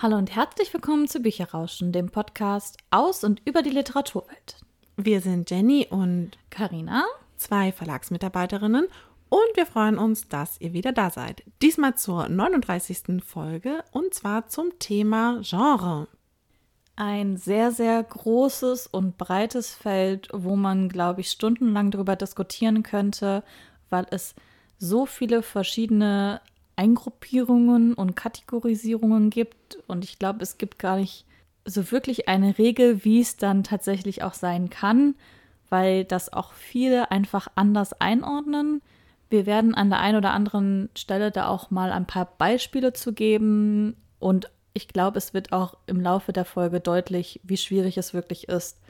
[0.00, 4.54] Hallo und herzlich willkommen zu Bücherrauschen, dem Podcast aus und über die Literaturwelt.
[4.96, 7.04] Wir sind Jenny und Karina,
[7.36, 8.86] zwei Verlagsmitarbeiterinnen
[9.28, 11.42] und wir freuen uns, dass ihr wieder da seid.
[11.62, 13.24] Diesmal zur 39.
[13.26, 16.06] Folge und zwar zum Thema Genre.
[16.94, 23.42] Ein sehr, sehr großes und breites Feld, wo man, glaube ich, stundenlang darüber diskutieren könnte,
[23.90, 24.36] weil es
[24.78, 26.40] so viele verschiedene
[26.78, 29.78] Eingruppierungen und Kategorisierungen gibt.
[29.86, 31.26] Und ich glaube, es gibt gar nicht
[31.64, 35.14] so wirklich eine Regel, wie es dann tatsächlich auch sein kann,
[35.68, 38.80] weil das auch viele einfach anders einordnen.
[39.28, 43.12] Wir werden an der einen oder anderen Stelle da auch mal ein paar Beispiele zu
[43.12, 48.14] geben und ich glaube, es wird auch im Laufe der Folge deutlich, wie schwierig es
[48.14, 48.80] wirklich ist,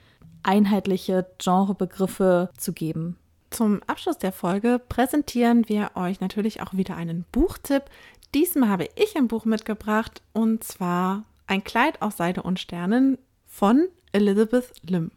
[0.43, 3.17] einheitliche Genrebegriffe zu geben.
[3.59, 7.87] Zum Abschluss der Folge präsentieren wir euch natürlich auch wieder einen Buchtipp.
[8.33, 13.19] Diesmal habe ich ein Buch mitgebracht und zwar Ein Kleid aus Seide und Sternen
[13.49, 15.11] von Elizabeth Lim.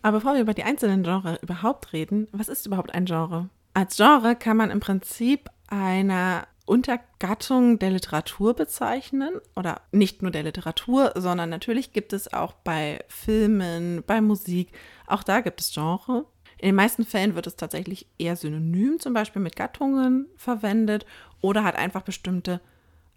[0.00, 3.48] Aber bevor wir über die einzelnen Genres überhaupt reden, was ist überhaupt ein Genre?
[3.74, 10.44] Als Genre kann man im Prinzip eine Untergattung der Literatur bezeichnen oder nicht nur der
[10.44, 14.70] Literatur, sondern natürlich gibt es auch bei Filmen, bei Musik,
[15.08, 16.26] auch da gibt es Genre.
[16.58, 21.06] In den meisten Fällen wird es tatsächlich eher synonym, zum Beispiel mit Gattungen verwendet
[21.40, 22.60] oder hat einfach bestimmte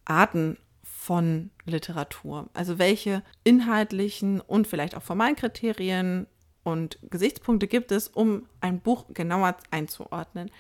[0.06, 2.50] Arten von Literatur.
[2.54, 6.28] Also welche inhaltlichen und vielleicht auch formalen Kriterien
[6.64, 10.52] und Gesichtspunkte gibt es, um ein Buch genauer einzuordnen.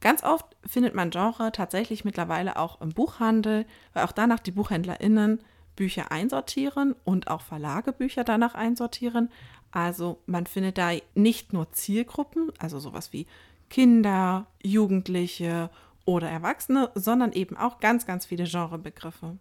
[0.00, 5.40] Ganz oft findet man Genre tatsächlich mittlerweile auch im Buchhandel, weil auch danach die BuchhändlerInnen
[5.76, 9.30] Bücher einsortieren und auch Verlage Bücher danach einsortieren.
[9.76, 13.26] Also man findet da nicht nur Zielgruppen, also sowas wie
[13.68, 15.68] Kinder, Jugendliche
[16.06, 19.36] oder Erwachsene, sondern eben auch ganz, ganz viele Genrebegriffe.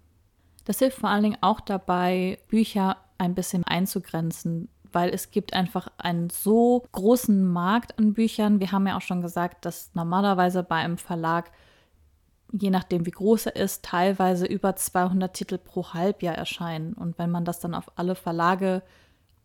[0.66, 5.88] Das hilft vor allen Dingen auch dabei, Bücher ein bisschen einzugrenzen, weil es gibt einfach
[5.98, 8.60] einen so großen Markt an Büchern.
[8.60, 11.50] Wir haben ja auch schon gesagt, dass normalerweise bei einem Verlag,
[12.52, 16.92] je nachdem wie groß er ist, teilweise über 200 Titel pro Halbjahr erscheinen.
[16.92, 18.82] Und wenn man das dann auf alle Verlage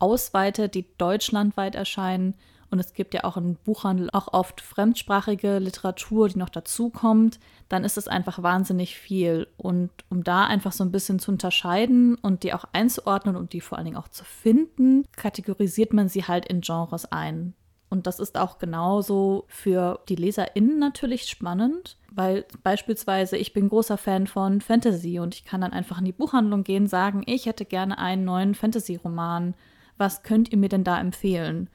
[0.00, 2.34] ausweitet, die deutschlandweit erscheinen.
[2.70, 7.40] Und es gibt ja auch im Buchhandel auch oft fremdsprachige Literatur, die noch dazukommt.
[7.68, 9.48] Dann ist es einfach wahnsinnig viel.
[9.56, 13.60] Und um da einfach so ein bisschen zu unterscheiden und die auch einzuordnen und die
[13.60, 17.54] vor allen Dingen auch zu finden, kategorisiert man sie halt in Genres ein.
[17.90, 23.98] Und das ist auch genauso für die LeserInnen natürlich spannend, weil beispielsweise ich bin großer
[23.98, 27.64] Fan von Fantasy und ich kann dann einfach in die Buchhandlung gehen, sagen, ich hätte
[27.64, 29.54] gerne einen neuen Fantasy-Roman
[30.00, 31.68] was könnt ihr mir denn da empfehlen?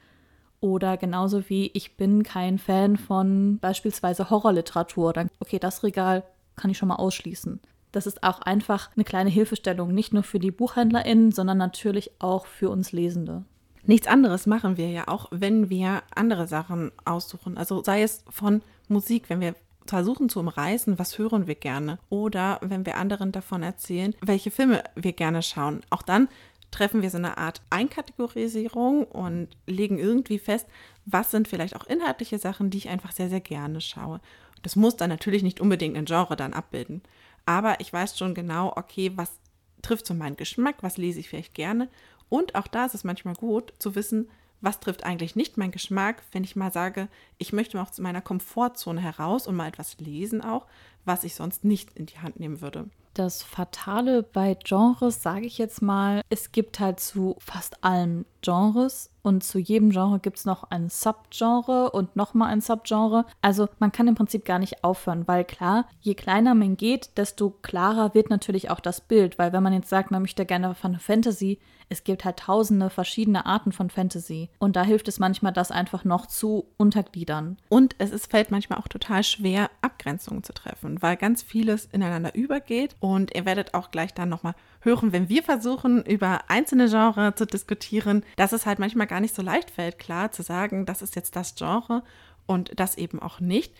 [0.60, 6.24] Oder genauso wie ich bin kein Fan von beispielsweise Horrorliteratur, dann okay, das Regal
[6.56, 7.60] kann ich schon mal ausschließen.
[7.92, 12.46] Das ist auch einfach eine kleine Hilfestellung, nicht nur für die BuchhändlerInnen, sondern natürlich auch
[12.46, 13.44] für uns Lesende.
[13.84, 17.56] Nichts anderes machen wir ja auch, wenn wir andere Sachen aussuchen.
[17.56, 19.54] Also sei es von Musik, wenn wir
[19.86, 21.98] versuchen zu umreißen, was hören wir gerne.
[22.08, 25.82] Oder wenn wir anderen davon erzählen, welche Filme wir gerne schauen.
[25.90, 26.28] Auch dann
[26.70, 30.66] treffen wir so eine Art Einkategorisierung und legen irgendwie fest,
[31.04, 34.20] was sind vielleicht auch inhaltliche Sachen, die ich einfach sehr, sehr gerne schaue.
[34.62, 37.02] Das muss dann natürlich nicht unbedingt ein Genre dann abbilden.
[37.44, 39.38] Aber ich weiß schon genau, okay, was
[39.82, 41.88] trifft so meinen Geschmack, was lese ich vielleicht gerne.
[42.28, 44.28] Und auch da ist es manchmal gut zu wissen,
[44.60, 48.22] was trifft eigentlich nicht meinen Geschmack, wenn ich mal sage, ich möchte mal zu meiner
[48.22, 50.66] Komfortzone heraus und mal etwas lesen auch,
[51.04, 52.90] was ich sonst nicht in die Hand nehmen würde.
[53.16, 59.10] Das Fatale bei Genres, sage ich jetzt mal, es gibt halt zu fast allen Genres
[59.26, 63.26] und zu jedem Genre gibt es noch ein Subgenre und nochmal ein Subgenre.
[63.42, 67.50] Also man kann im Prinzip gar nicht aufhören, weil klar, je kleiner man geht, desto
[67.50, 69.36] klarer wird natürlich auch das Bild.
[69.36, 71.58] Weil wenn man jetzt sagt, man möchte gerne von Fantasy,
[71.88, 74.48] es gibt halt tausende verschiedene Arten von Fantasy.
[74.60, 77.58] Und da hilft es manchmal, das einfach noch zu untergliedern.
[77.68, 82.34] Und es ist, fällt manchmal auch total schwer, Abgrenzungen zu treffen, weil ganz vieles ineinander
[82.36, 82.94] übergeht.
[83.00, 84.54] Und ihr werdet auch gleich dann nochmal
[84.86, 89.34] hören, wenn wir versuchen, über einzelne Genres zu diskutieren, dass es halt manchmal gar nicht
[89.34, 92.02] so leicht fällt, klar zu sagen, das ist jetzt das Genre
[92.46, 93.74] und das eben auch nicht.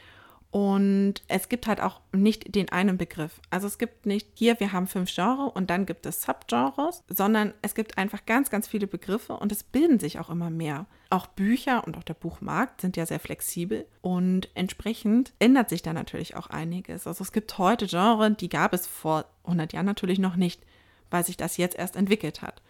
[0.51, 3.41] Und es gibt halt auch nicht den einen Begriff.
[3.51, 7.53] Also es gibt nicht hier, wir haben fünf Genres und dann gibt es Subgenres, sondern
[7.63, 10.87] es gibt einfach ganz, ganz viele Begriffe und es bilden sich auch immer mehr.
[11.11, 15.93] Auch Bücher und auch der Buchmarkt sind ja sehr flexibel und entsprechend ändert sich da
[15.93, 17.07] natürlich auch einiges.
[17.07, 20.63] Also es gibt heute Genres, die gab es vor 100 Jahren natürlich noch nicht,
[21.11, 22.63] weil sich das jetzt erst entwickelt hat.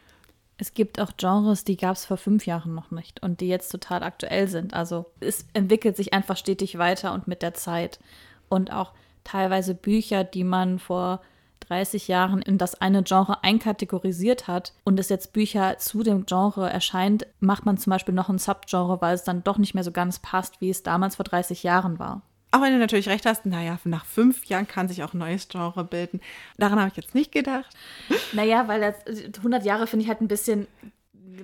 [0.59, 3.69] Es gibt auch Genres, die gab es vor fünf Jahren noch nicht und die jetzt
[3.71, 4.73] total aktuell sind.
[4.73, 7.99] Also es entwickelt sich einfach stetig weiter und mit der Zeit.
[8.49, 8.93] Und auch
[9.25, 11.21] teilweise Bücher, die man vor
[11.69, 16.71] 30 Jahren in das eine Genre einkategorisiert hat und es jetzt Bücher zu dem Genre
[16.71, 19.93] erscheint, macht man zum Beispiel noch ein Subgenre, weil es dann doch nicht mehr so
[19.93, 22.23] ganz passt, wie es damals vor 30 Jahren war.
[22.57, 25.49] Auch wenn du natürlich recht hast, naja, nach fünf Jahren kann sich auch ein neues
[25.49, 26.23] Genre bilden.
[26.57, 27.77] Daran habe ich jetzt nicht gedacht.
[28.33, 28.95] Naja, weil das,
[29.37, 30.67] 100 Jahre finde ich halt ein bisschen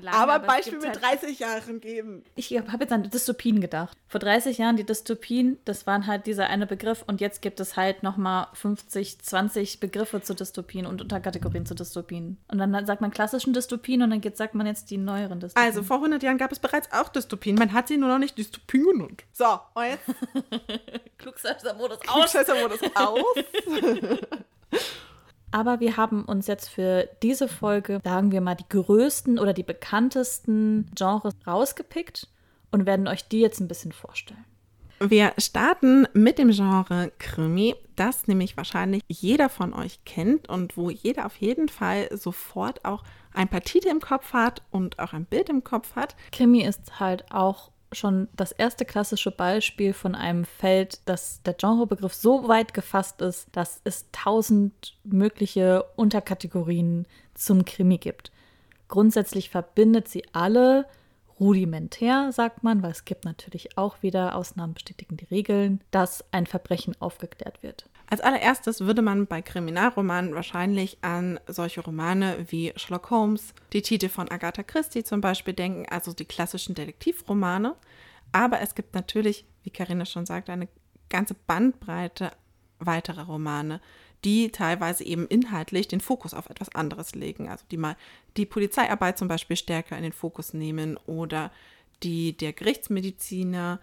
[0.01, 0.17] lange.
[0.17, 2.25] Aber, aber Beispiel mit halt, 30 Jahren geben.
[2.35, 3.97] Ich habe jetzt an Dystopien gedacht.
[4.09, 7.77] Vor 30 Jahren die Dystopien, das waren halt dieser eine Begriff und jetzt gibt es
[7.77, 12.39] halt nochmal 50, 20 Begriffe zu Dystopien und Unterkategorien zu Dystopien.
[12.49, 15.67] Und dann sagt man klassischen Dystopien und dann geht, sagt man jetzt die neueren Dystopien.
[15.67, 17.57] Also vor 100 Jahren gab es bereits auch Dystopien.
[17.57, 19.25] Man hat sie nur noch nicht Dystopien genannt.
[19.33, 20.05] So, und jetzt.
[21.19, 22.33] Klugscheißer-Modus aus.
[22.33, 23.21] Klugscheißer-Modus aus.
[25.53, 29.63] Aber wir haben uns jetzt für diese Folge, sagen wir mal, die größten oder die
[29.63, 32.27] bekanntesten Genres rausgepickt
[32.71, 34.45] und werden euch die jetzt ein bisschen vorstellen.
[34.99, 40.91] Wir starten mit dem Genre Krimi, das nämlich wahrscheinlich jeder von euch kennt und wo
[40.91, 43.03] jeder auf jeden Fall sofort auch
[43.35, 46.15] ein paar Titel im Kopf hat und auch ein Bild im Kopf hat.
[46.31, 52.15] Krimi ist halt auch schon das erste klassische Beispiel von einem Feld, dass der Genrebegriff
[52.15, 58.33] so weit gefasst ist, dass es tausend mögliche Unterkategorien zum Krimi gibt.
[58.89, 60.87] Grundsätzlich verbindet sie alle
[61.41, 66.47] rudimentär, sagt man, weil es gibt natürlich auch wieder Ausnahmen bestätigen die Regeln, dass ein
[66.47, 67.87] Verbrechen aufgeklärt wird.
[68.13, 74.11] Als allererstes würde man bei Kriminalromanen wahrscheinlich an solche Romane wie Sherlock Holmes, die Titel
[74.11, 77.75] von Agatha Christie zum Beispiel denken, also die klassischen Detektivromane.
[78.31, 80.69] Aber es gibt natürlich, wie Karina schon sagt, eine
[81.09, 82.33] ganze Bandbreite
[82.81, 83.81] weiterer Romane,
[84.27, 87.49] die teilweise eben inhaltlich den Fokus auf etwas anderes legen.
[87.49, 87.97] Also die mal
[88.37, 91.51] die Polizeiarbeit zum Beispiel stärker in den Fokus nehmen oder
[92.03, 93.81] die der Gerichtsmediziner,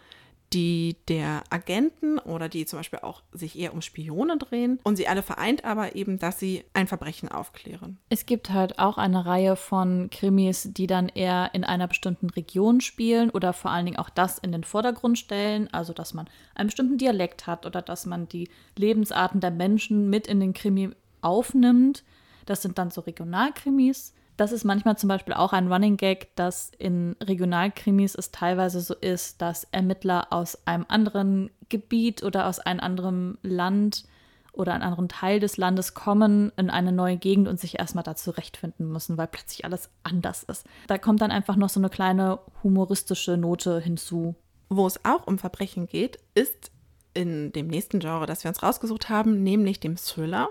[0.54, 4.80] die der Agenten oder die zum Beispiel auch sich eher um Spione drehen.
[4.84, 7.98] Und sie alle vereint aber eben, dass sie ein Verbrechen aufklären.
[8.10, 12.82] Es gibt halt auch eine Reihe von Krimis, die dann eher in einer bestimmten Region
[12.82, 15.72] spielen oder vor allen Dingen auch das in den Vordergrund stellen.
[15.72, 20.28] Also, dass man einen bestimmten Dialekt hat oder dass man die Lebensarten der Menschen mit
[20.28, 20.90] in den Krimi
[21.22, 22.04] aufnimmt.
[22.46, 24.14] Das sind dann so Regionalkrimis.
[24.40, 28.94] Das ist manchmal zum Beispiel auch ein Running Gag, dass in Regionalkrimis es teilweise so
[28.94, 34.06] ist, dass Ermittler aus einem anderen Gebiet oder aus einem anderen Land
[34.54, 38.16] oder einem anderen Teil des Landes kommen in eine neue Gegend und sich erstmal da
[38.16, 40.66] zurechtfinden müssen, weil plötzlich alles anders ist.
[40.88, 44.36] Da kommt dann einfach noch so eine kleine humoristische Note hinzu.
[44.70, 46.72] Wo es auch um Verbrechen geht, ist
[47.14, 50.48] in dem nächsten Genre, das wir uns rausgesucht haben, nämlich dem Thriller.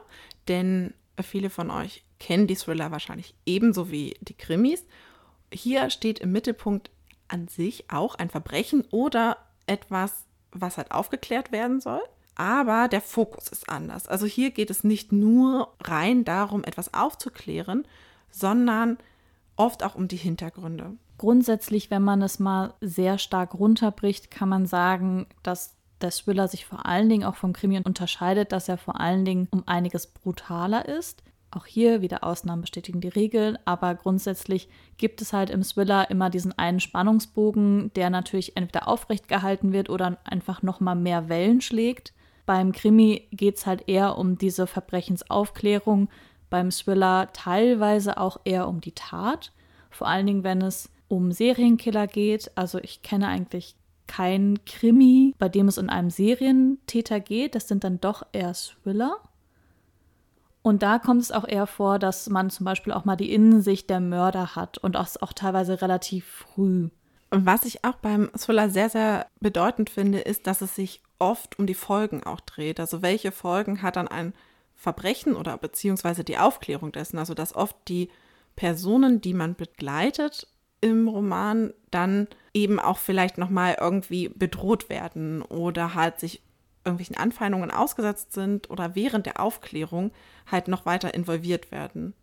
[0.46, 0.93] Denn
[1.23, 4.85] viele von euch kennen die Thriller wahrscheinlich ebenso wie die Krimis.
[5.53, 6.91] Hier steht im Mittelpunkt
[7.29, 9.37] an sich auch ein Verbrechen oder
[9.67, 12.00] etwas, was halt aufgeklärt werden soll.
[12.35, 14.06] Aber der Fokus ist anders.
[14.06, 17.87] Also hier geht es nicht nur rein darum, etwas aufzuklären,
[18.31, 18.99] sondern
[19.56, 20.93] oft auch um die Hintergründe.
[21.19, 26.64] Grundsätzlich, wenn man es mal sehr stark runterbricht, kann man sagen, dass der Thriller sich
[26.64, 30.87] vor allen Dingen auch vom Krimi unterscheidet, dass er vor allen Dingen um einiges brutaler
[30.87, 31.25] ist.
[31.50, 34.69] Auch hier wieder Ausnahmen bestätigen die Regeln, aber grundsätzlich
[34.99, 39.89] gibt es halt im Thriller immer diesen einen Spannungsbogen, der natürlich entweder aufrecht gehalten wird
[39.89, 42.12] oder einfach nochmal mehr Wellen schlägt.
[42.45, 46.09] Beim Krimi geht es halt eher um diese Verbrechensaufklärung,
[46.50, 49.52] beim Thriller teilweise auch eher um die Tat,
[49.90, 52.50] vor allen Dingen wenn es um Serienkiller geht.
[52.55, 53.75] Also ich kenne eigentlich
[54.07, 57.55] kein Krimi, bei dem es um einen Serientäter geht.
[57.55, 59.17] Das sind dann doch eher Thriller.
[60.68, 63.88] Und da kommt es auch eher vor, dass man zum Beispiel auch mal die Innensicht
[63.88, 66.90] der Mörder hat und auch, auch teilweise relativ früh.
[67.30, 71.58] Und was ich auch beim Thriller sehr, sehr bedeutend finde, ist, dass es sich oft
[71.58, 72.80] um die Folgen auch dreht.
[72.80, 74.34] Also welche Folgen hat dann ein
[74.76, 77.16] Verbrechen oder beziehungsweise die Aufklärung dessen?
[77.16, 78.10] Also dass oft die
[78.54, 80.48] Personen, die man begleitet
[80.82, 86.42] im Roman, dann eben auch vielleicht nochmal irgendwie bedroht werden oder halt sich
[86.88, 90.11] irgendwelchen Anfeindungen ausgesetzt sind oder während der Aufklärung
[90.50, 92.14] halt noch weiter involviert werden.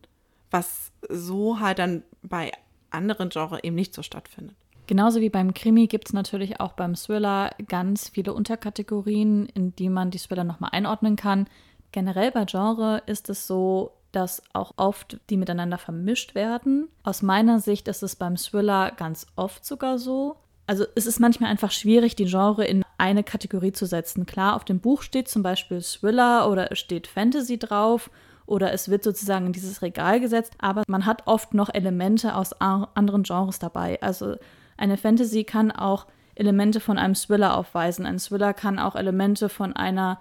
[0.51, 2.51] Was so halt dann bei
[2.89, 4.55] anderen Genres eben nicht so stattfindet.
[4.87, 9.89] Genauso wie beim Krimi gibt es natürlich auch beim Thriller ganz viele Unterkategorien, in die
[9.89, 11.47] man die Thriller nochmal einordnen kann.
[11.91, 16.87] Generell bei Genre ist es so, dass auch oft die miteinander vermischt werden.
[17.03, 20.37] Aus meiner Sicht ist es beim Thriller ganz oft sogar so.
[20.67, 24.25] Also es ist manchmal einfach schwierig, die Genre in eine Kategorie zu setzen.
[24.25, 28.09] Klar, auf dem Buch steht zum Beispiel Thriller oder es steht Fantasy drauf
[28.45, 32.53] oder es wird sozusagen in dieses Regal gesetzt, aber man hat oft noch Elemente aus
[32.53, 34.01] anderen Genres dabei.
[34.01, 34.35] Also
[34.77, 38.05] eine Fantasy kann auch Elemente von einem Thriller aufweisen.
[38.05, 40.19] Ein Thriller kann auch Elemente von einer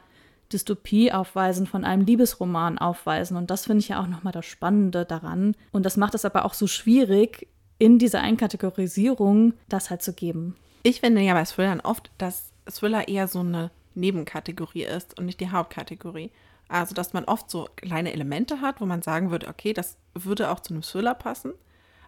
[0.52, 3.36] Dystopie aufweisen, von einem Liebesroman aufweisen.
[3.36, 5.56] Und das finde ich ja auch nochmal das Spannende daran.
[5.72, 10.56] Und das macht es aber auch so schwierig, in dieser Einkategorisierung das halt zu geben.
[10.84, 15.40] Ich finde ja bei Thrillern oft, dass Thriller eher so eine Nebenkategorie ist und nicht
[15.40, 16.30] die Hauptkategorie.
[16.68, 20.50] Also, dass man oft so kleine Elemente hat, wo man sagen würde, okay, das würde
[20.50, 21.52] auch zu einem Thriller passen,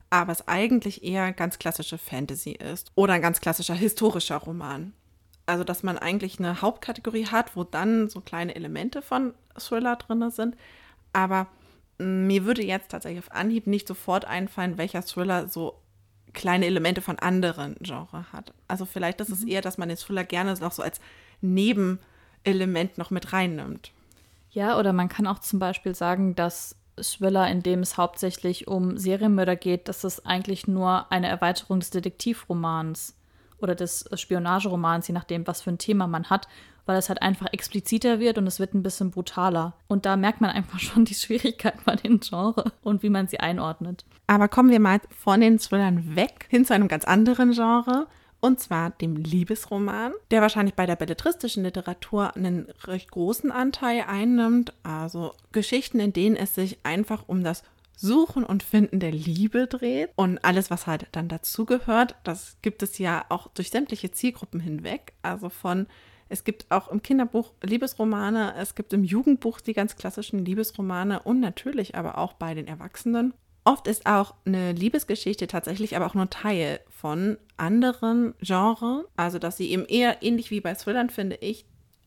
[0.09, 4.93] aber es eigentlich eher ganz klassische Fantasy ist oder ein ganz klassischer historischer Roman.
[5.45, 10.31] Also, dass man eigentlich eine Hauptkategorie hat, wo dann so kleine Elemente von Thriller drin
[10.31, 10.57] sind.
[11.13, 11.47] Aber
[11.99, 15.81] mm, mir würde jetzt tatsächlich auf Anhieb nicht sofort einfallen, welcher Thriller so
[16.37, 18.53] kleine Elemente von anderen Genres hat.
[18.69, 19.49] Also vielleicht ist es mhm.
[19.49, 21.01] eher, dass man den Thriller gerne noch so als
[21.41, 23.91] Nebenelement noch mit reinnimmt.
[24.51, 28.97] Ja, oder man kann auch zum Beispiel sagen, dass Thriller, in dem es hauptsächlich um
[28.97, 33.17] Serienmörder geht, dass es eigentlich nur eine Erweiterung des Detektivromans
[33.59, 36.49] oder des Spionageromans, je nachdem, was für ein Thema man hat,
[36.87, 39.75] weil es halt einfach expliziter wird und es wird ein bisschen brutaler.
[39.89, 43.41] Und da merkt man einfach schon die Schwierigkeit bei den Genre und wie man sie
[43.41, 44.05] einordnet.
[44.27, 48.07] Aber kommen wir mal von den Thrillern weg hin zu einem ganz anderen Genre
[48.41, 54.73] und zwar dem Liebesroman, der wahrscheinlich bei der belletristischen Literatur einen recht großen Anteil einnimmt.
[54.83, 57.63] Also Geschichten, in denen es sich einfach um das
[57.97, 62.15] Suchen und Finden der Liebe dreht und alles, was halt dann dazugehört.
[62.25, 65.15] Das gibt es ja auch durch sämtliche Zielgruppen hinweg.
[65.23, 65.87] Also von
[66.29, 71.41] es gibt auch im Kinderbuch Liebesromane, es gibt im Jugendbuch die ganz klassischen Liebesromane und
[71.41, 73.33] natürlich aber auch bei den Erwachsenen.
[73.65, 79.05] Oft ist auch eine Liebesgeschichte tatsächlich aber auch nur Teil von anderen Genres.
[79.17, 81.67] Also, dass sie eben eher ähnlich wie bei Thrillern, finde ich,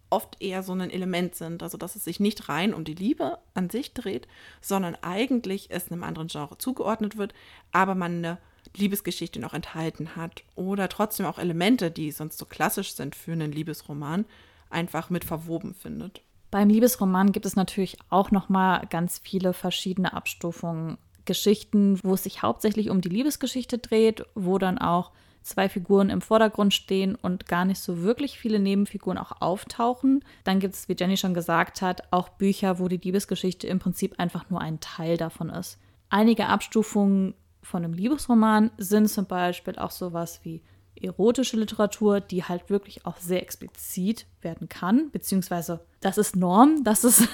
[0.09, 1.61] oft eher so ein Element sind.
[1.61, 4.27] Also, dass es sich nicht rein um die Liebe an sich dreht,
[4.61, 7.33] sondern eigentlich es einem anderen Genre zugeordnet wird,
[7.73, 8.37] aber man eine
[8.75, 10.43] Liebesgeschichte noch enthalten hat.
[10.55, 14.25] Oder trotzdem auch Elemente, die sonst so klassisch sind für einen Liebesroman,
[14.69, 16.21] einfach mit verwoben findet.
[16.51, 22.23] Beim Liebesroman gibt es natürlich auch noch mal ganz viele verschiedene Abstufungen Geschichten, wo es
[22.23, 25.11] sich hauptsächlich um die Liebesgeschichte dreht, wo dann auch
[25.43, 30.23] zwei Figuren im Vordergrund stehen und gar nicht so wirklich viele Nebenfiguren auch auftauchen.
[30.43, 34.19] Dann gibt es, wie Jenny schon gesagt hat, auch Bücher, wo die Liebesgeschichte im Prinzip
[34.19, 35.79] einfach nur ein Teil davon ist.
[36.09, 37.35] Einige Abstufungen
[37.69, 40.63] von einem Liebesroman sind zum Beispiel auch sowas wie
[40.99, 47.03] erotische Literatur, die halt wirklich auch sehr explizit werden kann, beziehungsweise das ist Norm, dass
[47.05, 47.27] es,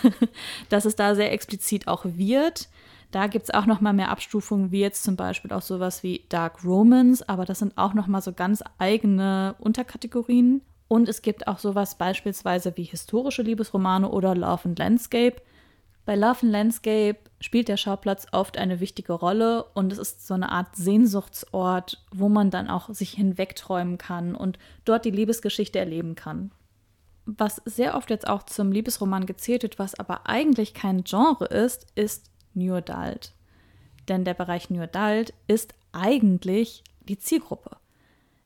[0.69, 2.67] dass es da sehr explizit auch wird.
[3.11, 6.25] Da gibt es auch noch mal mehr Abstufungen, wie jetzt zum Beispiel auch sowas wie
[6.27, 10.61] Dark Romance, aber das sind auch noch mal so ganz eigene Unterkategorien.
[10.89, 15.37] Und es gibt auch sowas beispielsweise wie historische Liebesromane oder Love and Landscape.
[16.05, 20.35] Bei Love and Landscape spielt der Schauplatz oft eine wichtige Rolle und es ist so
[20.35, 26.15] eine Art Sehnsuchtsort, wo man dann auch sich hinwegträumen kann und dort die Liebesgeschichte erleben
[26.15, 26.51] kann.
[27.25, 31.87] Was sehr oft jetzt auch zum Liebesroman gezählt wird, was aber eigentlich kein Genre ist,
[31.95, 33.33] ist New Adult.
[34.07, 37.77] Denn der Bereich New Adult ist eigentlich die Zielgruppe.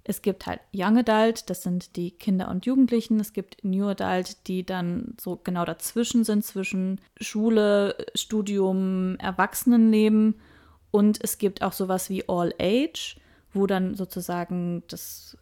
[0.10, 3.20] Es gibt halt Young Adult, das sind die Kinder und Jugendlichen.
[3.20, 10.34] Es gibt New Adult, die dann so genau dazwischen sind, zwischen Schule, Studium, Erwachsenenleben.
[10.90, 13.18] Und es gibt auch sowas wie All Age,
[13.54, 15.38] wo dann sozusagen das,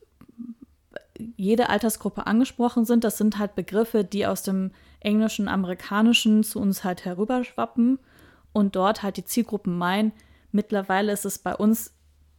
[1.37, 3.05] jede Altersgruppe angesprochen sind.
[3.05, 7.99] Das sind halt Begriffe, die aus dem Englischen, Amerikanischen zu uns halt herüberschwappen
[8.51, 10.11] und dort halt die Zielgruppen meinen.
[10.51, 11.93] Mittlerweile ist es bei uns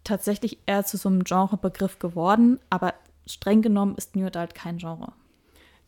[0.08, 2.94] tatsächlich eher zu so einem Genrebegriff geworden, aber
[3.26, 5.12] streng genommen ist New Adult kein Genre.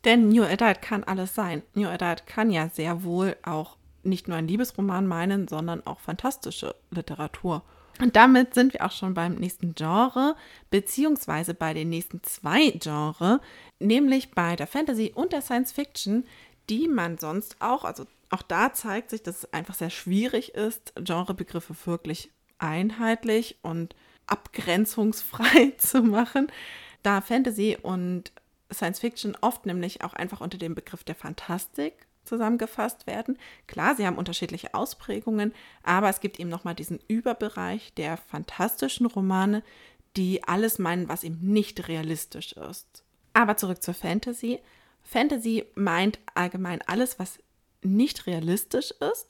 [0.05, 1.61] Denn New Adult kann alles sein.
[1.73, 6.75] New Adult kann ja sehr wohl auch nicht nur ein Liebesroman meinen, sondern auch fantastische
[6.89, 7.63] Literatur.
[7.99, 10.35] Und damit sind wir auch schon beim nächsten Genre,
[10.71, 13.39] beziehungsweise bei den nächsten zwei Genres,
[13.79, 16.25] nämlich bei der Fantasy und der Science Fiction,
[16.69, 20.93] die man sonst auch, also auch da zeigt sich, dass es einfach sehr schwierig ist,
[20.95, 23.95] Genrebegriffe wirklich einheitlich und
[24.31, 26.47] abgrenzungsfrei zu machen,
[27.03, 28.31] da Fantasy und
[28.71, 33.37] Science Fiction oft nämlich auch einfach unter dem Begriff der Fantastik zusammengefasst werden.
[33.67, 39.63] Klar, sie haben unterschiedliche Ausprägungen, aber es gibt eben nochmal diesen Überbereich der fantastischen Romane,
[40.15, 43.03] die alles meinen, was eben nicht realistisch ist.
[43.33, 44.59] Aber zurück zur Fantasy.
[45.03, 47.39] Fantasy meint allgemein alles, was
[47.81, 49.27] nicht realistisch ist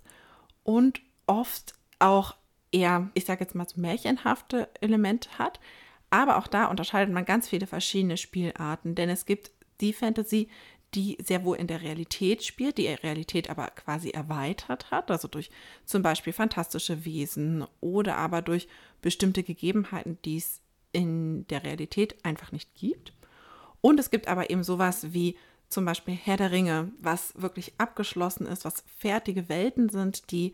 [0.64, 2.36] und oft auch
[2.72, 5.60] eher, ich sage jetzt mal, so märchenhafte Elemente hat.
[6.10, 10.50] Aber auch da unterscheidet man ganz viele verschiedene Spielarten, denn es gibt die Fantasy,
[10.94, 15.50] die sehr wohl in der Realität spielt, die Realität aber quasi erweitert hat, also durch
[15.86, 18.68] zum Beispiel fantastische Wesen oder aber durch
[19.02, 20.60] bestimmte Gegebenheiten, die es
[20.92, 23.14] in der Realität einfach nicht gibt.
[23.80, 25.38] Und es gibt aber eben sowas wie
[25.70, 30.54] zum Beispiel Herr der Ringe, was wirklich abgeschlossen ist, was fertige Welten sind, die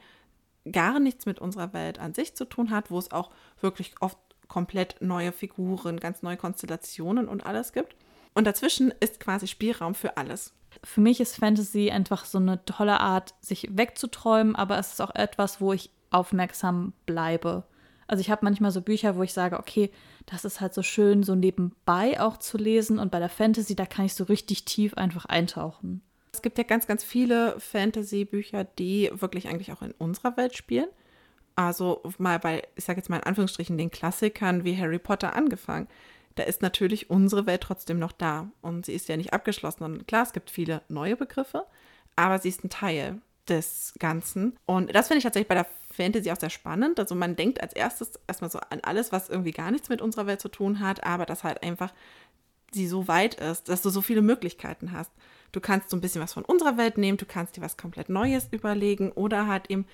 [0.72, 4.18] gar nichts mit unserer Welt an sich zu tun hat, wo es auch wirklich oft
[4.48, 7.96] komplett neue Figuren, ganz neue Konstellationen und alles gibt.
[8.34, 10.54] Und dazwischen ist quasi Spielraum für alles.
[10.84, 15.16] Für mich ist Fantasy einfach so eine tolle Art, sich wegzuträumen, aber es ist auch
[15.16, 17.64] etwas, wo ich aufmerksam bleibe.
[18.08, 19.92] Also ich habe manchmal so Bücher, wo ich sage, okay,
[20.26, 23.00] das ist halt so schön, so nebenbei auch zu lesen.
[23.00, 26.02] Und bei der Fantasy, da kann ich so richtig tief einfach eintauchen.
[26.38, 30.88] Es gibt ja ganz, ganz viele Fantasy-Bücher, die wirklich eigentlich auch in unserer Welt spielen.
[31.56, 35.88] Also mal bei, ich sage jetzt mal in Anführungsstrichen, den Klassikern wie Harry Potter angefangen.
[36.36, 38.52] Da ist natürlich unsere Welt trotzdem noch da.
[38.62, 39.84] Und sie ist ja nicht abgeschlossen.
[39.84, 41.66] Und klar, es gibt viele neue Begriffe,
[42.16, 44.56] aber sie ist ein Teil des Ganzen.
[44.68, 47.00] Und das finde ich tatsächlich bei der Fantasy auch sehr spannend.
[47.00, 50.28] Also man denkt als erstes erstmal so an alles, was irgendwie gar nichts mit unserer
[50.28, 51.92] Welt zu tun hat, aber dass halt einfach
[52.72, 55.12] sie so weit ist, dass du so viele Möglichkeiten hast.
[55.52, 58.10] Du kannst so ein bisschen was von unserer Welt nehmen, du kannst dir was komplett
[58.10, 59.86] Neues überlegen oder halt eben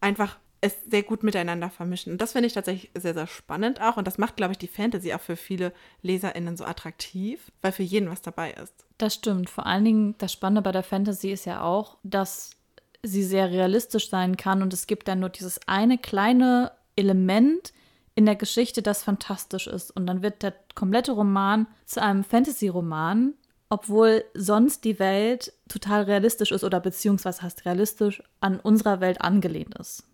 [0.00, 2.12] einfach es sehr gut miteinander vermischen.
[2.12, 3.96] Und das finde ich tatsächlich sehr, sehr spannend auch.
[3.96, 5.72] Und das macht, glaube ich, die Fantasy auch für viele
[6.02, 8.74] LeserInnen so attraktiv, weil für jeden was dabei ist.
[8.98, 9.50] Das stimmt.
[9.50, 12.50] Vor allen Dingen, das Spannende bei der Fantasy ist ja auch, dass
[13.04, 17.72] sie sehr realistisch sein kann und es gibt dann nur dieses eine kleine Element
[18.16, 19.92] in der Geschichte, das fantastisch ist.
[19.92, 23.34] Und dann wird der komplette Roman zu einem Fantasy-Roman,
[23.68, 29.76] obwohl sonst die Welt total realistisch ist oder beziehungsweise heißt realistisch an unserer Welt angelehnt
[29.78, 30.04] ist.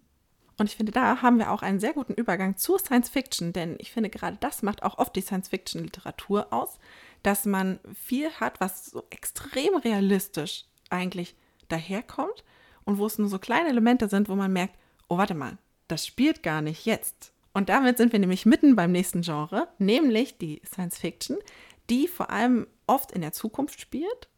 [0.57, 3.77] Und ich finde, da haben wir auch einen sehr guten Übergang zur Science Fiction, denn
[3.79, 6.79] ich finde, gerade das macht auch oft die Science Fiction Literatur aus,
[7.23, 11.35] dass man viel hat, was so extrem realistisch eigentlich
[11.69, 12.45] daherkommt,
[12.85, 14.77] und wo es nur so kleine Elemente sind, wo man merkt,
[15.09, 15.59] oh, warte mal,
[15.89, 17.33] das spielt gar nicht jetzt.
[17.53, 21.37] Und damit sind wir nämlich mitten beim nächsten Genre, nämlich die Science Fiction,
[21.89, 24.29] die vor allem oft in der Zukunft spielt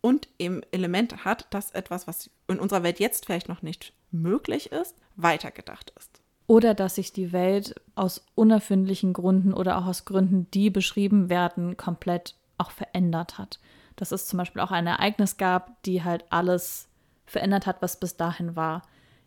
[0.00, 4.70] und eben Elemente hat, dass etwas, was in unserer Welt jetzt vielleicht noch nicht möglich
[4.72, 6.20] ist, weitergedacht ist.
[6.46, 11.76] Oder dass sich die Welt aus unerfindlichen Gründen oder auch aus Gründen, die beschrieben werden,
[11.76, 13.58] komplett auch verändert hat.
[13.96, 16.88] Dass es zum Beispiel auch ein Ereignis gab, die halt alles
[17.24, 18.82] verändert hat, was bis dahin war.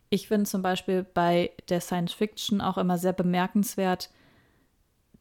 [0.10, 4.12] Ich finde zum Beispiel bei der Science Fiction auch immer sehr bemerkenswert,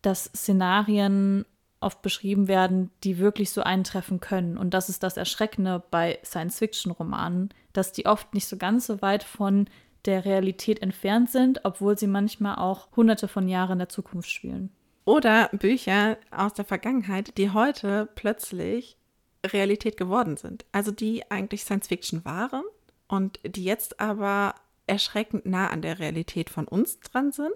[0.03, 1.47] dass Szenarien
[1.81, 4.57] oft beschrieben werden, die wirklich so eintreffen können.
[4.57, 9.23] Und das ist das Erschreckende bei Science-Fiction-Romanen, dass die oft nicht so ganz so weit
[9.23, 9.69] von
[10.07, 14.71] der Realität entfernt sind, obwohl sie manchmal auch hunderte von Jahren in der Zukunft spielen.
[15.05, 18.97] Oder Bücher aus der Vergangenheit, die heute plötzlich
[19.45, 20.65] Realität geworden sind.
[20.73, 22.65] Also die eigentlich Science Fiction waren
[23.09, 24.55] und die jetzt aber
[24.87, 27.55] erschreckend nah an der Realität von uns dran sind.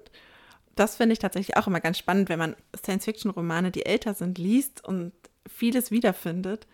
[0.76, 4.85] Das finde ich tatsächlich auch immer ganz spannend, wenn man Science-Fiction-Romane, die älter sind, liest
[4.85, 5.12] und
[5.46, 6.66] vieles wiederfindet,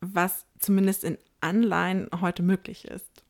[0.00, 3.22] was zumindest in Anleihen heute möglich ist.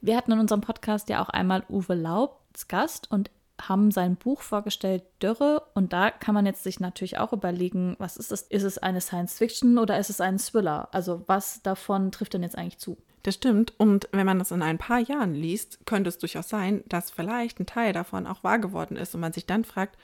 [0.00, 4.16] Wir hatten in unserem Podcast ja auch einmal Uwe Laub als Gast und haben sein
[4.16, 5.62] Buch vorgestellt, Dürre.
[5.74, 8.42] Und da kann man jetzt sich natürlich auch überlegen, was ist es?
[8.42, 10.88] Ist es eine Science Fiction oder ist es ein Thriller?
[10.92, 12.98] Also was davon trifft denn jetzt eigentlich zu?
[13.22, 13.72] Das stimmt.
[13.78, 17.60] Und wenn man das in ein paar Jahren liest, könnte es durchaus sein, dass vielleicht
[17.60, 19.96] ein Teil davon auch wahr geworden ist und man sich dann fragt,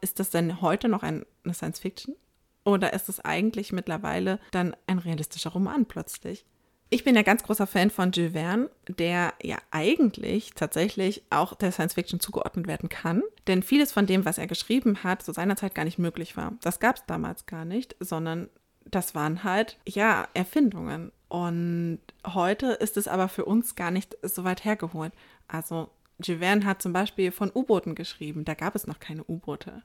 [0.00, 2.16] ist das denn heute noch eine Science Fiction?
[2.64, 6.44] Oder ist es eigentlich mittlerweile dann ein realistischer Roman plötzlich?
[6.88, 11.72] Ich bin ja ganz großer Fan von Jules Verne, der ja eigentlich tatsächlich auch der
[11.72, 13.22] Science Fiction zugeordnet werden kann.
[13.46, 16.54] Denn vieles von dem, was er geschrieben hat, zu seiner Zeit gar nicht möglich war.
[16.62, 18.48] Das gab es damals gar nicht, sondern
[18.84, 21.10] das waren halt, ja, Erfindungen.
[21.28, 25.12] Und heute ist es aber für uns gar nicht so weit hergeholt.
[25.48, 28.44] Also Verne hat zum Beispiel von U-Booten geschrieben.
[28.44, 29.82] Da gab es noch keine U-Boote.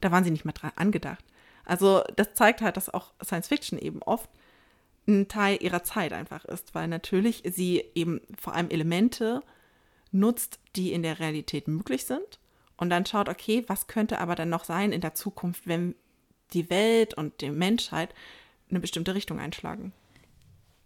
[0.00, 1.24] Da waren sie nicht mehr dran angedacht.
[1.64, 4.30] Also das zeigt halt, dass auch Science Fiction eben oft
[5.06, 9.42] ein Teil ihrer Zeit einfach ist, weil natürlich sie eben vor allem Elemente
[10.12, 12.38] nutzt, die in der Realität möglich sind
[12.76, 15.94] und dann schaut, okay, was könnte aber dann noch sein in der Zukunft, wenn
[16.52, 18.14] die Welt und die Menschheit
[18.70, 19.92] eine bestimmte Richtung einschlagen.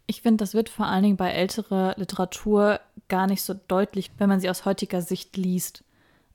[0.06, 4.28] Ich finde, das wird vor allen Dingen bei älterer Literatur gar nicht so deutlich, wenn
[4.28, 5.84] man sie aus heutiger Sicht liest.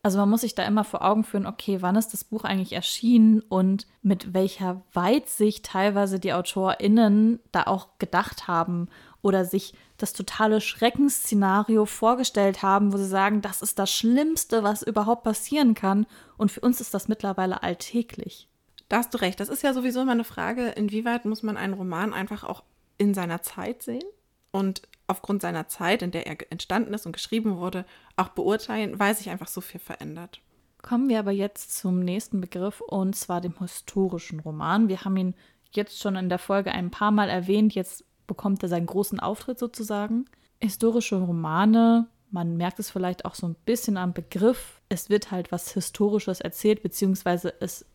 [0.04, 2.74] Also man muss sich da immer vor Augen führen, okay, wann ist das Buch eigentlich
[2.74, 8.88] erschienen und mit welcher Weitsicht teilweise die AutorInnen da auch gedacht haben
[9.22, 14.84] oder sich das totale Schreckensszenario vorgestellt haben, wo sie sagen, das ist das Schlimmste, was
[14.84, 16.06] überhaupt passieren kann.
[16.38, 18.48] Und für uns ist das mittlerweile alltäglich.
[18.90, 19.40] Da hast du recht.
[19.40, 22.64] Das ist ja sowieso immer eine Frage, inwieweit muss man einen Roman einfach auch
[22.98, 24.04] in seiner Zeit sehen?
[24.52, 29.16] Und aufgrund seiner Zeit, in der er entstanden ist und geschrieben wurde, auch beurteilen, weil
[29.16, 30.42] sich einfach so viel verändert.
[30.82, 34.90] Kommen wir aber jetzt zum nächsten Begriff und zwar dem historischen Roman.
[34.90, 35.36] Wir haben ihn
[35.72, 37.74] jetzt schon in der Folge ein paar Mal erwähnt.
[37.76, 40.26] Jetzt bekommt er seinen großen Auftritt sozusagen.
[40.62, 45.52] Historische Romane, man merkt es vielleicht auch so ein bisschen am Begriff, es wird halt
[45.52, 47.86] was Historisches erzählt, beziehungsweise es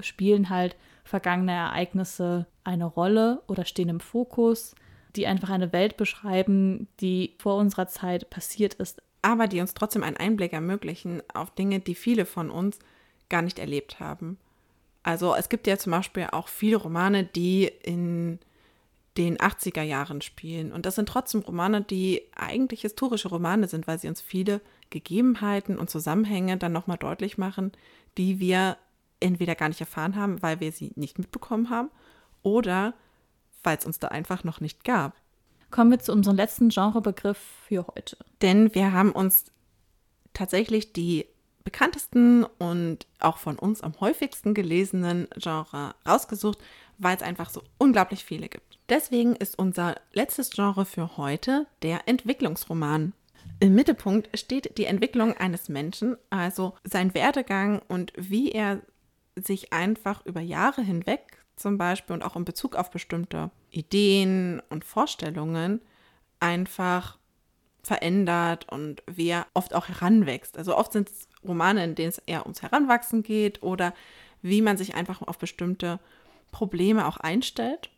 [0.00, 0.76] spielen halt
[1.08, 4.74] vergangene Ereignisse eine Rolle oder stehen im Fokus,
[5.16, 9.02] die einfach eine Welt beschreiben, die vor unserer Zeit passiert ist.
[9.22, 12.78] Aber die uns trotzdem einen Einblick ermöglichen auf Dinge, die viele von uns
[13.28, 14.38] gar nicht erlebt haben.
[15.02, 18.38] Also es gibt ja zum Beispiel auch viele Romane, die in
[19.16, 20.72] den 80er Jahren spielen.
[20.72, 25.78] Und das sind trotzdem Romane, die eigentlich historische Romane sind, weil sie uns viele Gegebenheiten
[25.78, 27.72] und Zusammenhänge dann nochmal deutlich machen,
[28.16, 28.76] die wir
[29.20, 31.90] entweder gar nicht erfahren haben, weil wir sie nicht mitbekommen haben,
[32.42, 32.94] oder
[33.62, 35.14] weil es uns da einfach noch nicht gab.
[35.70, 38.16] Kommen wir zu unserem letzten Genrebegriff für heute.
[38.40, 39.46] Denn wir haben uns
[40.32, 41.26] tatsächlich die
[41.64, 46.58] bekanntesten und auch von uns am häufigsten gelesenen Genre rausgesucht,
[46.96, 48.78] weil es einfach so unglaublich viele gibt.
[48.88, 53.12] Deswegen ist unser letztes Genre für heute der Entwicklungsroman.
[53.60, 58.80] Im Mittelpunkt steht die Entwicklung eines Menschen, also sein Werdegang und wie er
[59.46, 64.84] sich einfach über Jahre hinweg zum Beispiel und auch in Bezug auf bestimmte Ideen und
[64.84, 65.80] Vorstellungen
[66.40, 67.18] einfach
[67.82, 70.56] verändert und wie er oft auch heranwächst.
[70.58, 73.94] Also oft sind es Romane, in denen es eher ums Heranwachsen geht oder
[74.42, 75.98] wie man sich einfach auf bestimmte
[76.52, 77.90] Probleme auch einstellt.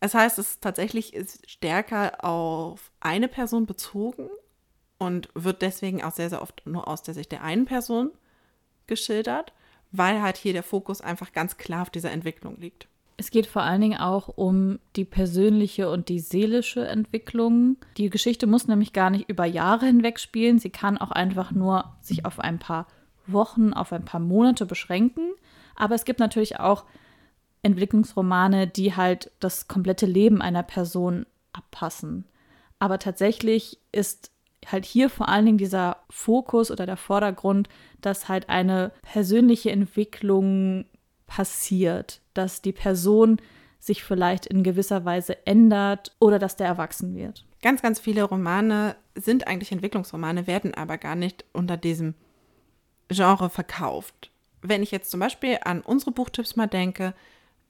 [0.00, 4.28] Das heißt, es tatsächlich ist stärker auf eine Person bezogen
[4.98, 8.10] und wird deswegen auch sehr, sehr oft nur aus der Sicht der einen Person
[8.86, 9.52] geschildert,
[9.92, 12.88] weil halt hier der Fokus einfach ganz klar auf dieser Entwicklung liegt.
[13.18, 17.78] Es geht vor allen Dingen auch um die persönliche und die seelische Entwicklung.
[17.96, 20.58] Die Geschichte muss nämlich gar nicht über Jahre hinweg spielen.
[20.58, 22.86] Sie kann auch einfach nur sich auf ein paar
[23.26, 25.32] Wochen, auf ein paar Monate beschränken.
[25.76, 26.84] Aber es gibt natürlich auch
[27.62, 32.26] Entwicklungsromane, die halt das komplette Leben einer Person abpassen.
[32.78, 34.30] Aber tatsächlich ist
[34.72, 37.68] halt hier vor allen Dingen dieser Fokus oder der Vordergrund,
[38.00, 40.84] dass halt eine persönliche Entwicklung
[41.26, 43.40] passiert, dass die Person
[43.78, 47.44] sich vielleicht in gewisser Weise ändert oder dass der erwachsen wird.
[47.62, 52.14] Ganz, ganz viele Romane sind eigentlich Entwicklungsromane, werden aber gar nicht unter diesem
[53.08, 54.30] Genre verkauft.
[54.62, 57.14] Wenn ich jetzt zum Beispiel an unsere Buchtipps mal denke,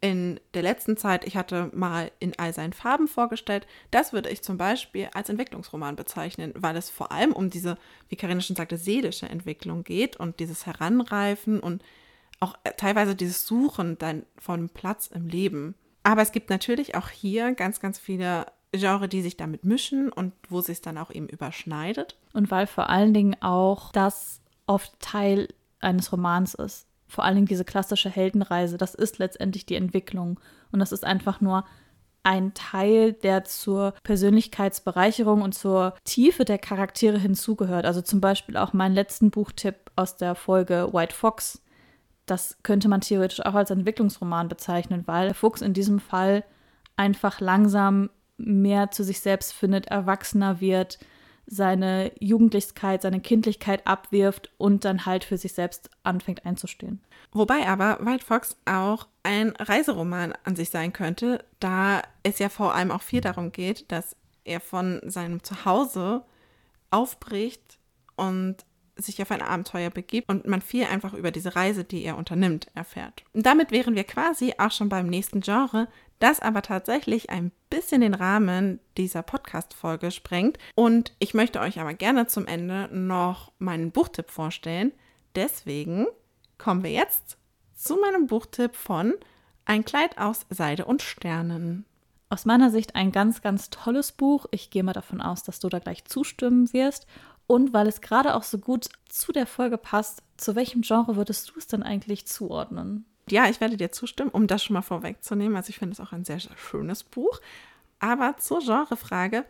[0.00, 4.42] in der letzten Zeit, ich hatte mal in all seinen Farben vorgestellt, das würde ich
[4.42, 7.78] zum Beispiel als Entwicklungsroman bezeichnen, weil es vor allem um diese,
[8.08, 11.82] wie Karina schon sagte, seelische Entwicklung geht und dieses Heranreifen und
[12.40, 15.74] auch äh, teilweise dieses Suchen dann von Platz im Leben.
[16.02, 20.34] Aber es gibt natürlich auch hier ganz, ganz viele Genre, die sich damit mischen und
[20.48, 22.18] wo sich dann auch eben überschneidet.
[22.32, 25.48] Und weil vor allen Dingen auch das oft Teil
[25.80, 26.86] eines Romans ist.
[27.06, 30.40] Vor allen Dingen diese klassische Heldenreise, das ist letztendlich die Entwicklung.
[30.72, 31.64] Und das ist einfach nur
[32.22, 37.86] ein Teil, der zur Persönlichkeitsbereicherung und zur Tiefe der Charaktere hinzugehört.
[37.86, 41.62] Also zum Beispiel auch mein letzten Buchtipp aus der Folge White Fox
[42.26, 46.44] das könnte man theoretisch auch als Entwicklungsroman bezeichnen, weil Fuchs in diesem Fall
[46.96, 50.98] einfach langsam mehr zu sich selbst findet, erwachsener wird,
[51.46, 57.00] seine Jugendlichkeit, seine Kindlichkeit abwirft und dann halt für sich selbst anfängt einzustehen.
[57.32, 62.74] Wobei aber White Fox auch ein Reiseroman an sich sein könnte, da es ja vor
[62.74, 66.24] allem auch viel darum geht, dass er von seinem Zuhause
[66.90, 67.78] aufbricht
[68.16, 68.65] und
[68.96, 72.68] sich auf ein Abenteuer begibt und man viel einfach über diese Reise, die er unternimmt,
[72.74, 73.24] erfährt.
[73.32, 78.00] Und damit wären wir quasi auch schon beim nächsten Genre, das aber tatsächlich ein bisschen
[78.00, 80.58] den Rahmen dieser Podcast-Folge sprengt.
[80.74, 84.92] Und ich möchte euch aber gerne zum Ende noch meinen Buchtipp vorstellen.
[85.34, 86.06] Deswegen
[86.56, 87.36] kommen wir jetzt
[87.74, 89.14] zu meinem Buchtipp von
[89.66, 91.84] Ein Kleid aus Seide und Sternen.
[92.28, 94.46] Aus meiner Sicht ein ganz, ganz tolles Buch.
[94.50, 97.06] Ich gehe mal davon aus, dass du da gleich zustimmen wirst.
[97.46, 101.50] Und weil es gerade auch so gut zu der Folge passt, zu welchem Genre würdest
[101.50, 103.04] du es denn eigentlich zuordnen?
[103.30, 105.56] Ja, ich werde dir zustimmen, um das schon mal vorwegzunehmen.
[105.56, 107.40] Also ich finde es auch ein sehr, sehr schönes Buch.
[107.98, 109.44] Aber zur Genrefrage,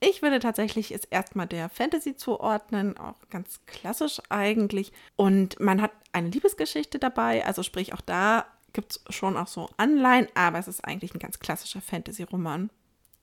[0.00, 4.92] ich würde tatsächlich es erstmal der Fantasy zuordnen, auch ganz klassisch eigentlich.
[5.16, 9.68] Und man hat eine Liebesgeschichte dabei, also sprich auch da gibt es schon auch so
[9.76, 12.70] Anleihen, aber es ist eigentlich ein ganz klassischer Fantasy-Roman.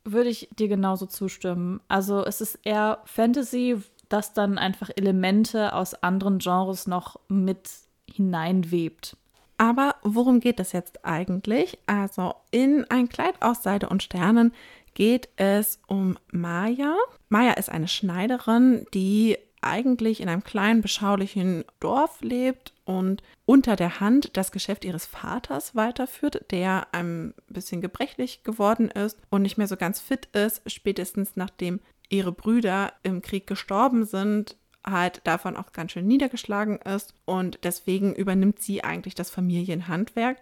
[0.04, 1.82] Würde ich dir genauso zustimmen.
[1.88, 7.70] Also es ist eher Fantasy, das dann einfach Elemente aus anderen Genres noch mit
[8.10, 9.18] hineinwebt.
[9.58, 11.78] Aber worum geht es jetzt eigentlich?
[11.86, 14.54] Also in ein Kleid aus Seide und Sternen
[14.94, 16.96] geht es um Maya.
[17.30, 24.00] Maya ist eine Schneiderin, die eigentlich in einem kleinen, beschaulichen Dorf lebt und unter der
[24.00, 29.68] Hand das Geschäft ihres Vaters weiterführt, der ein bisschen gebrechlich geworden ist und nicht mehr
[29.68, 35.72] so ganz fit ist, spätestens nachdem ihre Brüder im Krieg gestorben sind, halt davon auch
[35.72, 40.38] ganz schön niedergeschlagen ist und deswegen übernimmt sie eigentlich das Familienhandwerk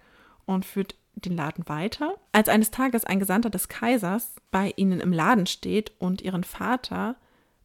[0.45, 2.15] und führt den Laden weiter.
[2.31, 7.15] Als eines Tages ein Gesandter des Kaisers bei ihnen im Laden steht und ihren Vater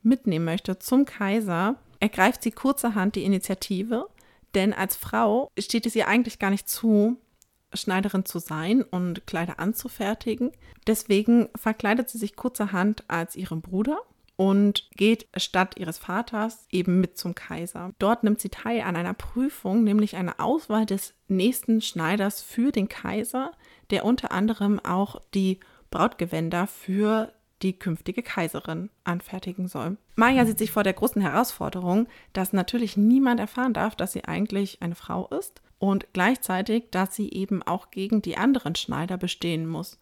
[0.02, 4.08] mitnehmen möchte zum Kaiser, ergreift sie kurzerhand die Initiative,
[4.54, 7.16] denn als Frau steht es ihr eigentlich gar nicht zu,
[7.72, 10.52] Schneiderin zu sein und Kleider anzufertigen.
[10.86, 13.98] Deswegen verkleidet sie sich kurzerhand als ihren Bruder
[14.36, 17.92] und geht statt ihres Vaters eben mit zum Kaiser.
[17.98, 22.88] Dort nimmt sie teil an einer Prüfung, nämlich einer Auswahl des nächsten Schneiders für den
[22.88, 23.50] Kaiser,
[23.90, 25.58] der unter anderem auch die
[25.90, 29.96] Brautgewänder für die künftige Kaiserin anfertigen soll.
[30.14, 34.80] Maya sieht sich vor der großen Herausforderung, dass natürlich niemand erfahren darf, dass sie eigentlich
[34.80, 39.98] eine Frau ist und gleichzeitig, dass sie eben auch gegen die anderen Schneider bestehen muss.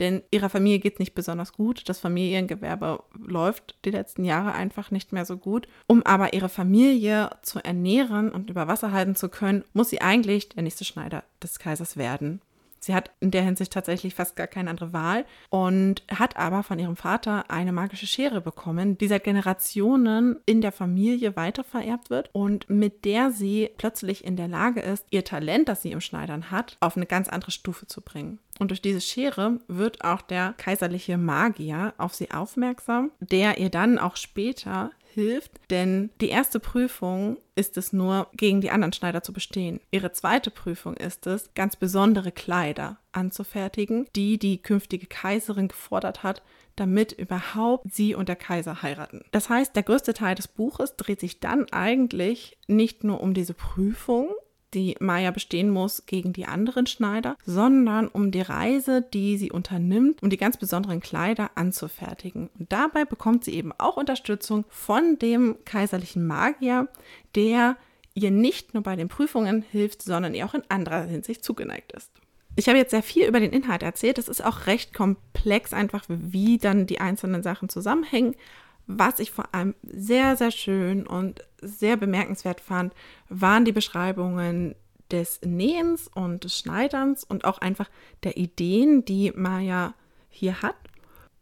[0.00, 1.88] Denn ihrer Familie geht es nicht besonders gut.
[1.88, 5.68] Das Familiengewerbe läuft die letzten Jahre einfach nicht mehr so gut.
[5.86, 10.48] Um aber ihre Familie zu ernähren und über Wasser halten zu können, muss sie eigentlich
[10.48, 12.40] der nächste Schneider des Kaisers werden.
[12.84, 16.78] Sie hat in der Hinsicht tatsächlich fast gar keine andere Wahl und hat aber von
[16.78, 22.68] ihrem Vater eine magische Schere bekommen, die seit Generationen in der Familie weitervererbt wird und
[22.68, 26.76] mit der sie plötzlich in der Lage ist, ihr Talent, das sie im Schneidern hat,
[26.80, 28.38] auf eine ganz andere Stufe zu bringen.
[28.58, 33.98] Und durch diese Schere wird auch der kaiserliche Magier auf sie aufmerksam, der ihr dann
[33.98, 39.32] auch später hilft, denn die erste Prüfung ist es nur, gegen die anderen Schneider zu
[39.32, 39.80] bestehen.
[39.90, 46.42] Ihre zweite Prüfung ist es, ganz besondere Kleider anzufertigen, die die künftige Kaiserin gefordert hat,
[46.76, 49.24] damit überhaupt sie und der Kaiser heiraten.
[49.30, 53.54] Das heißt, der größte Teil des Buches dreht sich dann eigentlich nicht nur um diese
[53.54, 54.28] Prüfung,
[54.74, 60.22] die Maya bestehen muss gegen die anderen Schneider, sondern um die Reise, die sie unternimmt,
[60.22, 62.50] um die ganz besonderen Kleider anzufertigen.
[62.58, 66.88] Und dabei bekommt sie eben auch Unterstützung von dem kaiserlichen Magier,
[67.34, 67.76] der
[68.14, 72.10] ihr nicht nur bei den Prüfungen hilft, sondern ihr auch in anderer Hinsicht zugeneigt ist.
[72.56, 74.18] Ich habe jetzt sehr viel über den Inhalt erzählt.
[74.18, 78.36] Es ist auch recht komplex, einfach wie dann die einzelnen Sachen zusammenhängen.
[78.86, 82.92] Was ich vor allem sehr, sehr schön und sehr bemerkenswert fand,
[83.28, 84.74] waren die Beschreibungen
[85.10, 87.90] des Nähens und des Schneiderns und auch einfach
[88.24, 89.94] der Ideen, die Maya
[90.28, 90.76] hier hat.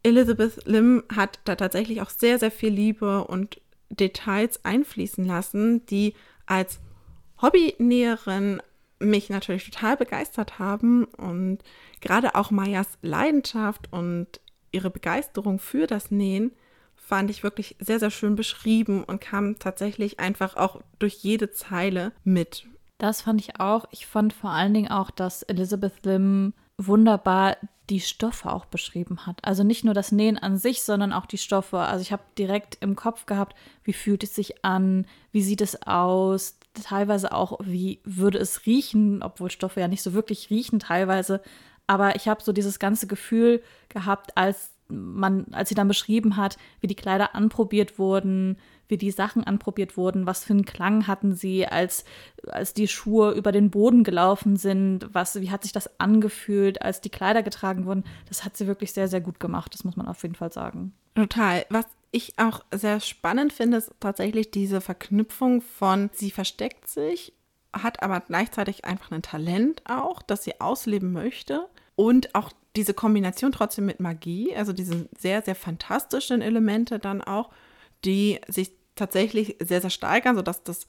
[0.03, 6.13] Elizabeth Lim hat da tatsächlich auch sehr, sehr viel Liebe und Details einfließen lassen, die
[6.45, 6.79] als
[7.41, 8.61] Hobbynäherin
[8.99, 11.59] mich natürlich total begeistert haben und
[12.01, 14.39] gerade auch Mayas Leidenschaft und
[14.71, 16.51] ihre Begeisterung für das Nähen
[17.05, 22.13] fand ich wirklich sehr, sehr schön beschrieben und kam tatsächlich einfach auch durch jede Zeile
[22.23, 22.65] mit.
[22.97, 23.85] Das fand ich auch.
[23.91, 27.57] Ich fand vor allen Dingen auch, dass Elizabeth Lim wunderbar
[27.89, 29.43] die Stoffe auch beschrieben hat.
[29.43, 31.79] Also nicht nur das Nähen an sich, sondern auch die Stoffe.
[31.79, 35.85] Also ich habe direkt im Kopf gehabt, wie fühlt es sich an, wie sieht es
[35.85, 41.41] aus, teilweise auch, wie würde es riechen, obwohl Stoffe ja nicht so wirklich riechen teilweise.
[41.85, 46.57] Aber ich habe so dieses ganze Gefühl gehabt, als man, als sie dann beschrieben hat,
[46.79, 51.33] wie die Kleider anprobiert wurden, wie die Sachen anprobiert wurden, was für einen Klang hatten
[51.33, 52.05] sie, als,
[52.47, 57.01] als die Schuhe über den Boden gelaufen sind, was, wie hat sich das angefühlt, als
[57.01, 60.07] die Kleider getragen wurden, das hat sie wirklich sehr, sehr gut gemacht, das muss man
[60.07, 60.93] auf jeden Fall sagen.
[61.15, 61.65] Total.
[61.69, 67.33] Was ich auch sehr spannend finde, ist tatsächlich diese Verknüpfung von, sie versteckt sich,
[67.73, 73.51] hat aber gleichzeitig einfach ein Talent auch, das sie ausleben möchte und auch diese Kombination
[73.51, 77.51] trotzdem mit Magie, also diese sehr, sehr fantastischen Elemente dann auch,
[78.05, 80.87] die sich tatsächlich sehr, sehr steigern, sodass das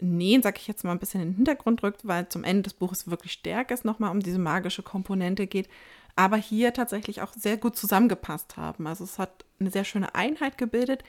[0.00, 2.74] Nähen, sag ich jetzt mal, ein bisschen in den Hintergrund rückt, weil zum Ende des
[2.74, 5.68] Buches wirklich stärker ist, nochmal um diese magische Komponente geht,
[6.16, 8.86] aber hier tatsächlich auch sehr gut zusammengepasst haben.
[8.86, 11.04] Also es hat eine sehr schöne Einheit gebildet,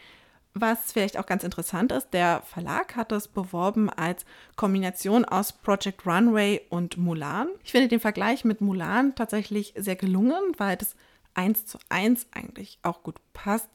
[0.53, 6.05] was vielleicht auch ganz interessant ist, der Verlag hat es beworben als Kombination aus Project
[6.05, 7.47] Runway und Mulan.
[7.63, 10.95] Ich finde den Vergleich mit Mulan tatsächlich sehr gelungen, weil das
[11.33, 13.69] eins zu eins eigentlich auch gut passt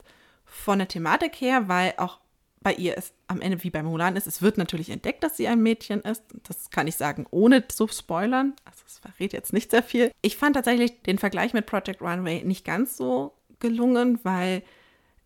[0.45, 2.19] von der Thematik her, weil auch
[2.61, 5.47] bei ihr ist am Ende wie bei Mulan ist, es wird natürlich entdeckt, dass sie
[5.47, 6.23] ein Mädchen ist.
[6.43, 8.55] Das kann ich sagen, ohne zu spoilern.
[8.65, 10.11] Also es verrät jetzt nicht sehr viel.
[10.21, 14.63] Ich fand tatsächlich den Vergleich mit Project Runway nicht ganz so gelungen, weil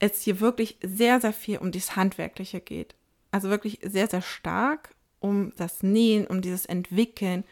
[0.02, 2.96] es hier wirklich sehr, sehr viel um das Handwerkliche geht.
[3.32, 7.44] Also wirklich sehr, sehr stark um das Nähen, um dieses Entwickeln,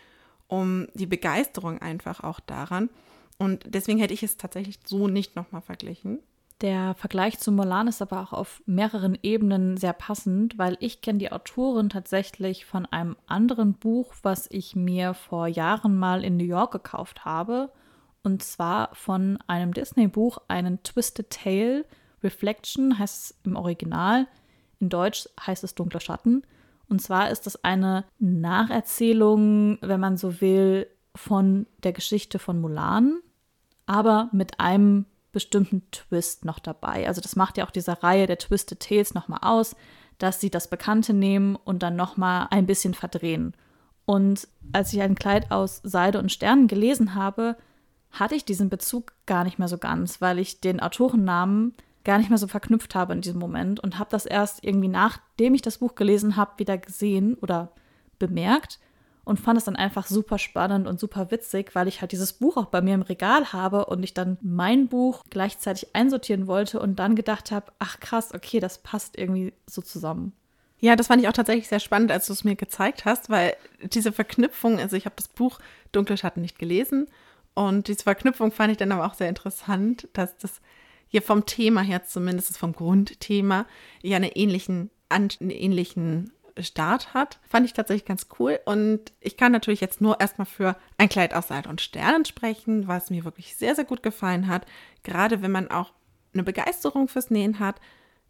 [0.48, 2.90] um die Begeisterung einfach auch daran.
[3.38, 6.20] Und deswegen hätte ich es tatsächlich so nicht nochmal verglichen.
[6.62, 11.20] Der Vergleich zu Mulan ist aber auch auf mehreren Ebenen sehr passend, weil ich kenne
[11.20, 16.44] die Autorin tatsächlich von einem anderen Buch, was ich mir vor Jahren mal in New
[16.44, 17.72] York gekauft habe.
[18.24, 21.86] Und zwar von einem Disney-Buch, einen Twisted Tale
[22.24, 24.28] Reflection heißt es im Original.
[24.80, 26.44] In Deutsch heißt es Dunkle Schatten.
[26.88, 33.20] Und zwar ist es eine Nacherzählung, wenn man so will, von der Geschichte von Mulan,
[33.86, 37.08] aber mit einem bestimmten Twist noch dabei.
[37.08, 39.76] Also das macht ja auch diese Reihe der Twisted Tales nochmal aus,
[40.18, 43.54] dass sie das Bekannte nehmen und dann nochmal ein bisschen verdrehen.
[44.06, 47.58] Und als ich ein Kleid aus Seide und Sternen gelesen habe,
[48.12, 51.76] hatte ich diesen Bezug gar nicht mehr so ganz, weil ich den Autorennamen
[52.10, 55.54] gar nicht mehr so verknüpft habe in diesem Moment und habe das erst irgendwie nachdem
[55.54, 57.72] ich das Buch gelesen habe, wieder gesehen oder
[58.18, 58.80] bemerkt
[59.26, 62.58] und fand es dann einfach super spannend und super witzig, weil ich halt dieses Buch
[62.58, 66.98] auch bei mir im Regal habe und ich dann mein Buch gleichzeitig einsortieren wollte und
[66.98, 70.34] dann gedacht habe, ach krass, okay, das passt irgendwie so zusammen.
[70.80, 73.56] Ja, das fand ich auch tatsächlich sehr spannend, als du es mir gezeigt hast, weil
[73.84, 75.60] diese Verknüpfung, also ich habe das Buch
[75.92, 77.06] Dunkle Schatten nicht gelesen
[77.54, 80.60] und diese Verknüpfung fand ich dann aber auch sehr interessant, dass das
[81.10, 83.66] hier vom Thema her zumindest vom Grundthema
[84.02, 87.40] ja einen ähnlichen, einen ähnlichen Start hat.
[87.48, 88.60] Fand ich tatsächlich ganz cool.
[88.66, 92.88] Und ich kann natürlich jetzt nur erstmal für ein Kleid aus Seide und Sternen sprechen,
[92.88, 94.66] was mir wirklich sehr, sehr gut gefallen hat.
[95.04, 95.94] Gerade wenn man auch
[96.34, 97.80] eine Begeisterung fürs Nähen hat,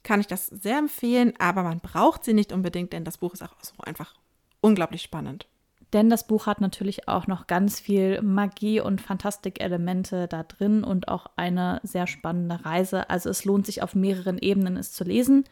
[0.03, 1.33] kann ich das sehr empfehlen.
[1.39, 4.15] Aber man braucht sie nicht unbedingt, denn das Buch ist auch so einfach
[4.61, 5.47] unglaublich spannend.
[5.93, 11.07] Denn das Buch hat natürlich auch noch ganz viel Magie und Fantastikelemente da drin und
[11.07, 13.09] auch eine sehr spannende Reise.
[13.09, 15.45] Also es lohnt sich auf mehreren Ebenen, es zu lesen.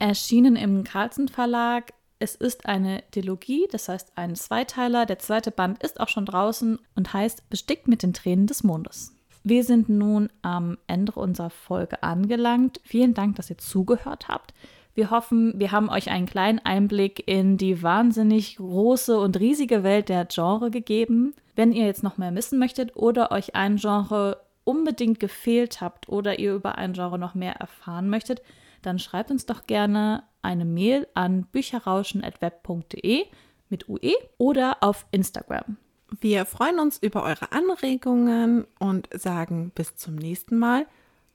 [0.00, 1.92] Erschienen im Carlsen Verlag
[2.24, 5.04] es ist eine Dilogie, das heißt ein Zweiteiler.
[5.04, 9.14] Der zweite Band ist auch schon draußen und heißt Bestickt mit den Tränen des Mondes.
[9.42, 12.80] Wir sind nun am Ende unserer Folge angelangt.
[12.82, 14.54] Vielen Dank, dass ihr zugehört habt.
[14.94, 20.08] Wir hoffen, wir haben euch einen kleinen Einblick in die wahnsinnig große und riesige Welt
[20.08, 21.34] der Genre gegeben.
[21.56, 26.38] Wenn ihr jetzt noch mehr wissen möchtet oder euch ein Genre unbedingt gefehlt habt oder
[26.38, 28.40] ihr über ein Genre noch mehr erfahren möchtet,
[28.82, 33.24] dann schreibt uns doch gerne eine Mail an bücherrauschen.web.de
[33.68, 35.76] mit UE oder auf Instagram.
[36.20, 40.86] Wir freuen uns über eure Anregungen und sagen bis zum nächsten Mal.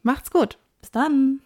[0.04, 0.58] Macht's gut.
[0.80, 1.42] Bis dann.